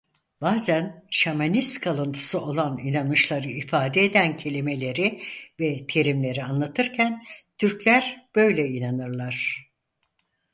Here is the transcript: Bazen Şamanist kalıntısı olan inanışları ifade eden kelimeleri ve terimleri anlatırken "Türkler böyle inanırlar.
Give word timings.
Bazen 0.41 1.05
Şamanist 1.11 1.79
kalıntısı 1.81 2.41
olan 2.41 2.77
inanışları 2.79 3.49
ifade 3.49 4.03
eden 4.03 4.37
kelimeleri 4.37 5.21
ve 5.59 5.87
terimleri 5.87 6.43
anlatırken 6.43 7.23
"Türkler 7.57 8.27
böyle 8.35 8.67
inanırlar. 8.67 9.69